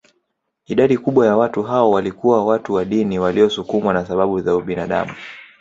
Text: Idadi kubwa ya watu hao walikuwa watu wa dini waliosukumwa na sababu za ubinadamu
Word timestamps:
Idadi 0.65 0.97
kubwa 0.97 1.25
ya 1.25 1.37
watu 1.37 1.63
hao 1.63 1.91
walikuwa 1.91 2.45
watu 2.45 2.73
wa 2.73 2.85
dini 2.85 3.19
waliosukumwa 3.19 3.93
na 3.93 4.05
sababu 4.05 4.41
za 4.41 4.55
ubinadamu 4.55 5.13